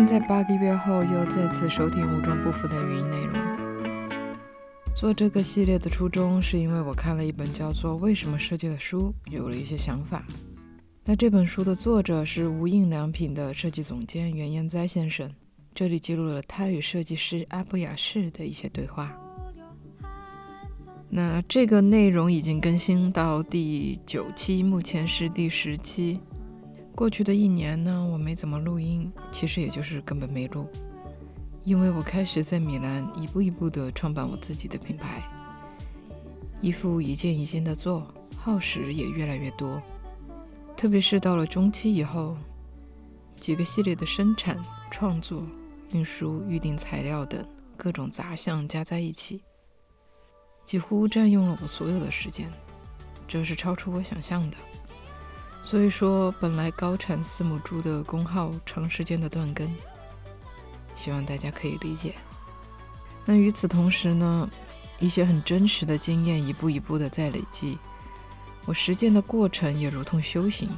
[0.00, 3.34] 在八个月后又再次收听《无中不服》的语音内容。
[4.94, 10.24] 做这个系列的初衷是因为我看了一本叫做《为什么设计》的书，有了一些想法。
[11.04, 15.30] 那这本书的作者是无印良品的设计总监袁彦哉先生，
[15.74, 19.16] 这里记录了他与设计师阿布雅士的一些对话。
[21.10, 26.20] 那这个内容已经更新到第九期，目前是第十期。
[26.94, 30.68] 过去的一年呢，我没怎么录音，其实也就是根本没录，
[31.64, 35.22] 因为我开始在米兰一步一步地创办我自己的品牌，
[36.60, 39.82] 衣服一件一件的做，耗时也越来越多。
[40.76, 42.36] 特别是到了中期以后，
[43.40, 45.42] 几个系列的生产、创作、
[45.92, 47.44] 运输、预定材料等
[47.76, 49.42] 各种杂项加在一起，
[50.62, 52.52] 几乎占用了我所有的时间，
[53.26, 54.56] 这是超出我想象的。
[55.62, 59.72] 所以说，本来高产四母猪的功耗长时间的断更，
[60.94, 62.14] 希望大家可以理解。
[63.24, 64.50] 那与此同时呢，
[64.98, 67.78] 一些很真实的经验一步一步的在累积，
[68.66, 70.68] 我实践的过程也如同修行，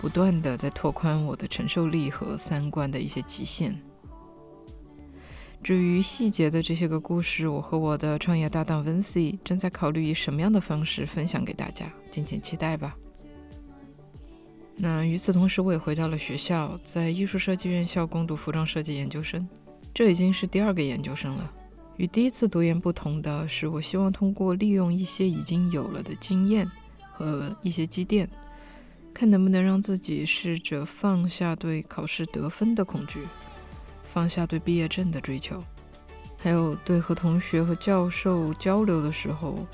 [0.00, 3.78] 不断的在拓宽我的承受力和三观的一些极限。
[5.62, 12.96] 至于细节的这些个故事，我和我的创业搭档 Vincy 正在考虑以什么样的方式分享给大家，敬请期待吧。
[14.80, 19.46] 那与此同时，我也回到了学校，在艺术设计院校攻读服装设计研究生。
[19.92, 21.52] 这已经是第二个研究生了。
[21.96, 26.70] 与第一次读研不同的是，我希望通过利用一些已经有了的经验
[27.12, 28.30] 和一些积淀，
[29.12, 33.26] 看能不能让自己试着放下对考试得分的恐惧，
[34.04, 35.60] 放下对毕业证的追求，
[36.36, 39.66] 还有对和同学和教授交流的时候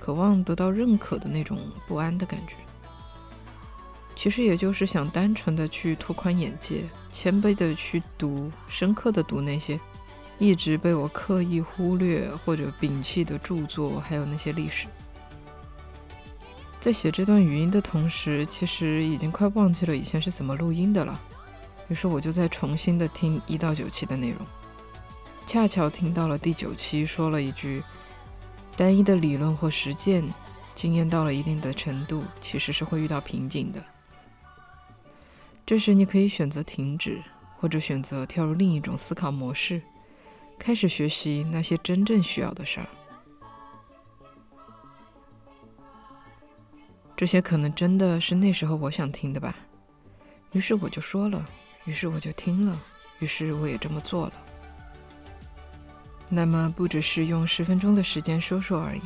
[0.00, 2.56] 渴望得到认可的那种不安的感觉。
[4.18, 9.78] 其实也就是想单纯的去拓宽眼界，谦卑的去读，深刻的读那些
[10.40, 14.88] 一直被我刻意忽略或者摒弃的著作，还有那些历史。
[16.80, 21.20] 在写这段语音的同时，其实已经快忘记了以前是怎么录音的了。
[21.86, 24.44] 于是我就再重新的听一到九期的内容，
[25.46, 27.84] 恰巧听到了第九期说了一句
[28.76, 30.28] ：“单一的理论或实践
[30.74, 33.80] 经验到了一定的程度，其实是会遇到瓶颈的。”
[35.68, 37.22] 这时，你可以选择停止，
[37.58, 39.82] 或者选择跳入另一种思考模式，
[40.58, 42.88] 开始学习那些真正需要的事儿。
[47.14, 49.54] 这些可能真的是那时候我想听的吧。
[50.52, 51.46] 于是我就说了，
[51.84, 52.80] 于是我就听了，
[53.18, 54.32] 于是我也这么做了。
[56.30, 59.02] 那么，不只是用十分钟的时间说说而已，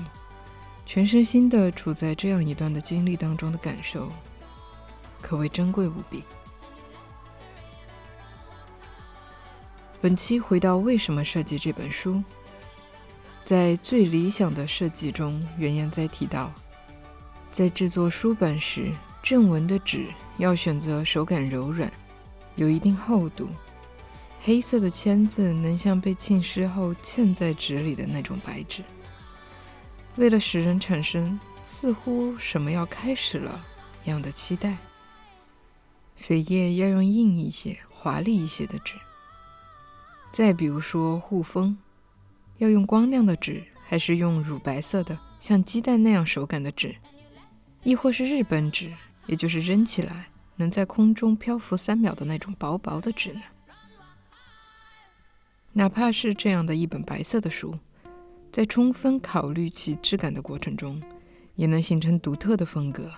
[0.86, 4.12] 全身心的处在这样一段的经历当中的感受，
[5.20, 6.22] 可谓珍贵无比。
[10.02, 12.20] 本期回到为什么设计这本书，
[13.44, 16.52] 在最理想的设计中，原言在提到，
[17.52, 18.90] 在制作书本时，
[19.22, 20.08] 正文的纸
[20.38, 21.88] 要选择手感柔软、
[22.56, 23.48] 有一定厚度、
[24.40, 28.82] 黑色的签字能像被浸湿后嵌在纸里的那种白纸。
[30.16, 33.64] 为了使人产生似乎什么要开始了
[34.04, 34.78] 一样的期待，
[36.20, 38.96] 扉页要用硬一些、华丽一些的纸。
[40.32, 41.76] 再比如说护封，
[42.56, 46.96] 要用光亮的纸，还是用乳白色的像鸡蛋那样手感的纸，
[47.82, 48.90] 亦或是日本纸，
[49.26, 53.42] 也就是扔起来能在空中漂浮三秒的那种薄薄的纸呢？
[55.74, 57.78] 哪怕是这样的一本白色的书，
[58.50, 61.02] 在充分考虑其质感的过程中，
[61.56, 63.12] 也能形成独特的风格。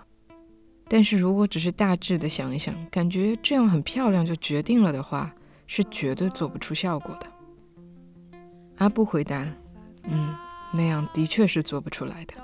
[0.88, 5.34] 但是如果只是大致的想一想，感觉这样很漂亮就决定了的话，
[5.66, 7.26] 是绝对做不出效果的。
[8.76, 9.48] 阿布回答
[10.04, 10.34] ：“嗯，
[10.72, 12.34] 那样的确是做不出来的。”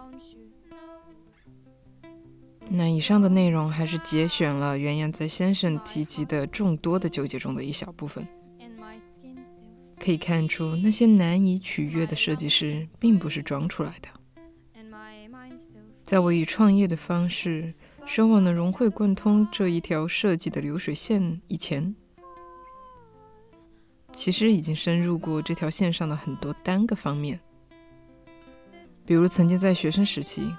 [2.72, 8.26] 那以上的内容还是节选了原言在先生提及的众多的纠结中的一小部分。
[9.98, 14.08] 可以看出，那些难以取悦的设计师并不是装出来的。
[16.04, 17.74] 在我以创业的方式，
[18.06, 21.94] 奢望能融会贯通这一条设计的流水线以前。
[24.12, 27.40] 其实已经深入过这条线上的很多单个方面，
[29.06, 30.54] 比如曾经在学生时期，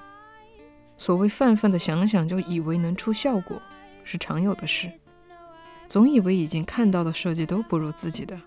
[0.98, 3.62] 所谓泛泛的想想就以为能出效果
[4.04, 4.92] 是常有的事，
[5.88, 8.40] 总以为已经看到的设计都不如自己的，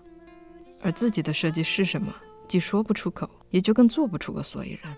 [0.81, 2.13] 而自己的设计是什么，
[2.47, 4.95] 既说不出口，也就更做不出个所以然。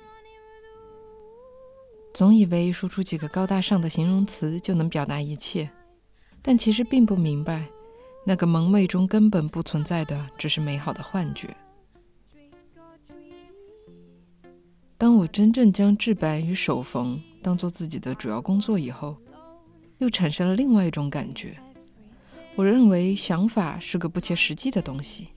[2.14, 5.70] 总以为说出几个高大上的形容词就能表达一切，
[6.42, 7.68] 但其实并不明白。
[8.30, 11.48] 那个蒙昧中根本不存在的，只是美好的幻觉。
[14.98, 19.16] 当我真正将制版与手缝当做自己的主要工作以后，
[20.00, 21.56] 又产生了另外一种感觉。
[22.58, 25.30] 我认为想法是个不切实际的东西，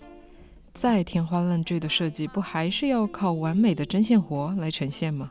[0.74, 5.30] 再天花乱坠的设计，不还是要靠完美的针线活来呈现吗？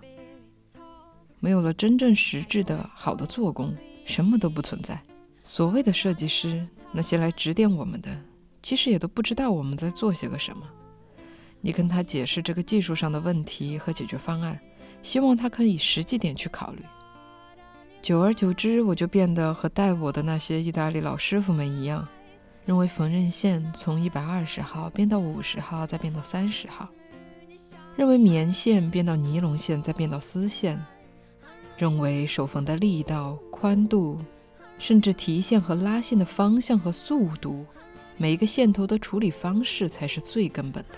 [1.41, 3.75] 没有了真正实质的好的做工，
[4.05, 4.97] 什么都不存在。
[5.43, 8.09] 所谓的设计师，那些来指点我们的，
[8.61, 10.63] 其实也都不知道我们在做些个什么。
[11.61, 14.59] 你跟他解释这个技术上的问题和解决方案，
[15.03, 16.83] 希望他可以实际点去考虑。
[18.01, 22.07] 久而久之，我就变得和带我的那些意大利老师傅们一样，
[22.65, 26.87] 认为缝纫线从一百二十号变到五十号，再变到三十号；
[27.97, 30.77] 认为棉线变到尼龙线，再变到丝线；
[31.77, 34.17] 认为手缝的力道、宽度，
[34.79, 37.65] 甚至提线和拉线的方向和速度，
[38.17, 40.97] 每一个线头的处理方式才是最根本的，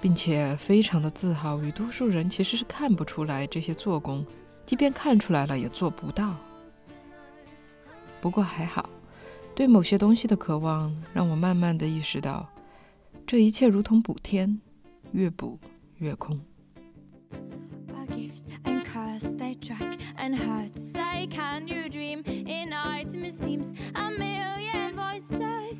[0.00, 4.26] 并且非常的自豪，与多数人其实是看不出来这些做工。
[4.66, 6.34] 即便看出来了，也做不到。
[8.20, 8.88] 不过还好，
[9.54, 12.48] 对某些东西的渴望让我慢慢的意识到，
[13.26, 14.60] 这一切如同补天，
[15.12, 15.58] 越补
[15.98, 16.40] 越空。
[21.26, 22.22] can you dream?
[22.26, 25.73] In items seems a million voices.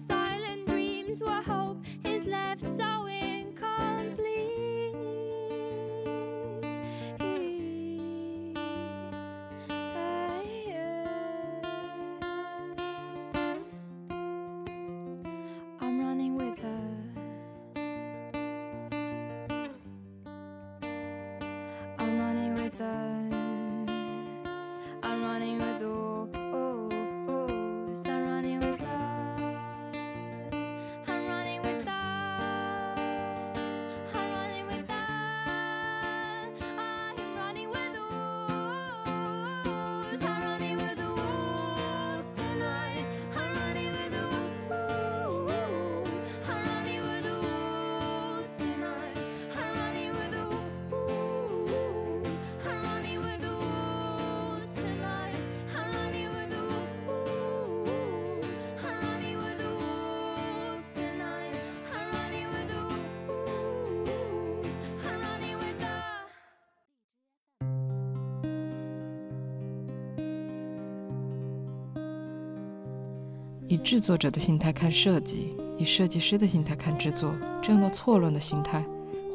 [73.75, 78.85] 以制作者的心态看设计，以设计师的心态看制作，这样的错乱的心态，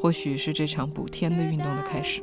[0.00, 2.22] 或许是这场补天的运动的开始。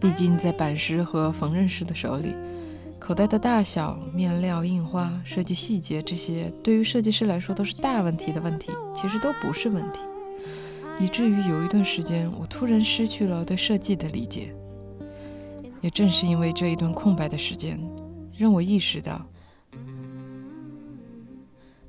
[0.00, 2.34] 毕竟，在版师和缝纫师的手里，
[2.98, 10.00] 口袋的大小、面料、印花、设计细节这些，对于设计师来说都是大问题的问题，其实都不是问题。
[10.98, 14.56] 以至于有一段时间，我突然失去了对设计的理解。
[15.82, 17.78] 也正是因为这一段空白的时间。
[18.36, 19.24] 让我意识到，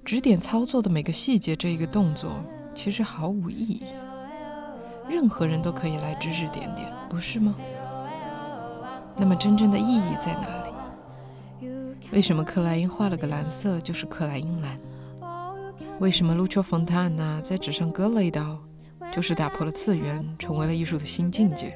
[0.06, 2.40] 指点操作的每个细节这一个动作
[2.75, 3.81] 其实毫无意义。
[5.10, 7.56] 任何人都可以来指指点点，不是吗？
[9.18, 11.68] 那么真正的意义在哪里？
[12.12, 14.79] 为什么克莱因画了个蓝色就是克莱因蓝？
[16.00, 18.60] 为什么卢丘冯塔纳在纸上割了一刀，
[19.12, 21.75] 就是打破了次元，成为了艺术的新境界？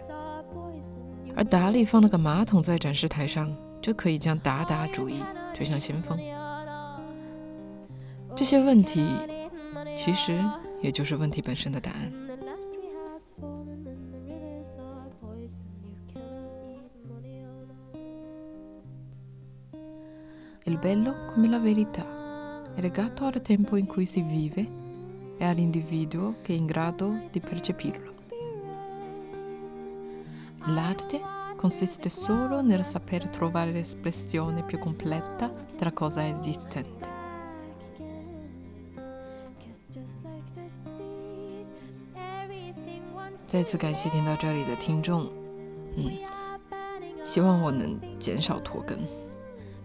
[1.35, 3.51] 而达利放了个马桶在展示台上？
[3.81, 6.19] 就可以将达达主义推向先锋。
[8.38, 9.04] 这些问题
[9.96, 10.38] 其实
[10.80, 12.12] 也就是问题本身的答案。
[20.66, 24.66] Il bello come la verità è legato al tempo in cui si vive
[25.36, 28.12] e all'individuo che è in grado di percepirlo.
[30.66, 31.20] L'arte
[31.56, 37.07] consiste solo nel saper trovare l'espressione più completa della cosa esistente.
[43.49, 45.27] 再次感谢听到这里的听众，
[45.95, 46.11] 嗯，
[47.23, 48.95] 希望我能减少拖更。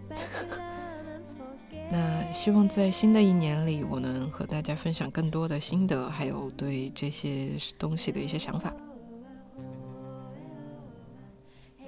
[1.91, 8.71] 那希望在新的一年里，我能和大家分享更多的心得，还有对这些东西的一些想法。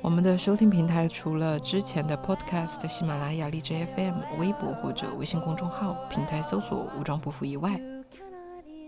[0.01, 7.79] 我们的收听平台除了之前的 Podcast、喜马拉雅、荔枝 FM、微博或者微信公众号平台搜索“武装不服”以外，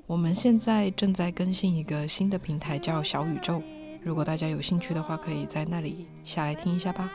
[0.10, 3.62] 我们现在正在更新一个新的平台，叫小宇宙。
[4.02, 7.12] 如果大家有兴趣的话，可以在那里下来听一下吧。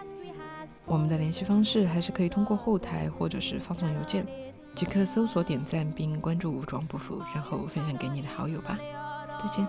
[0.85, 4.25] 我们的联系方式还是可以通过后台或者是发送邮件，
[4.77, 8.79] 即刻搜索点赞并关注武装不服，然后分享给你的好友吧。
[9.43, 9.67] 再见。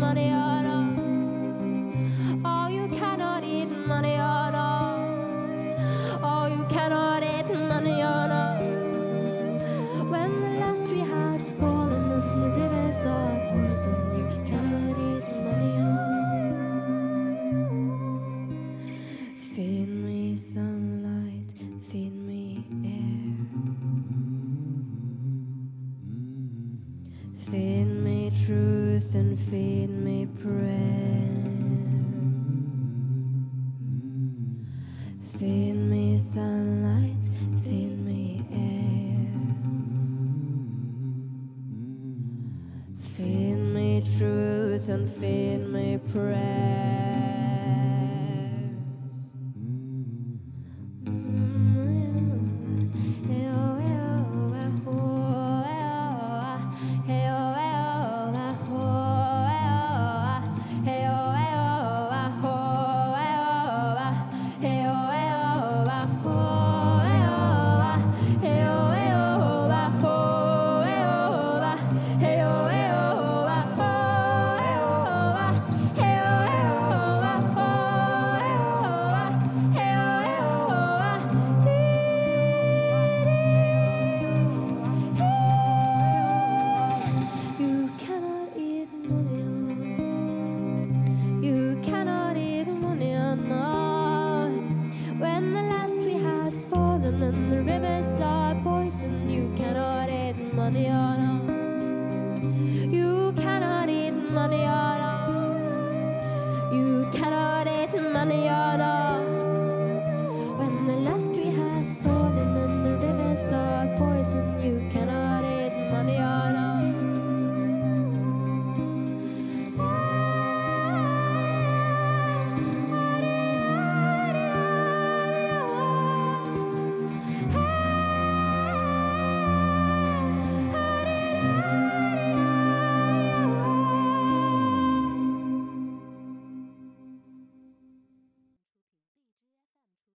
[0.00, 0.39] money
[29.14, 31.19] and feed me prayer.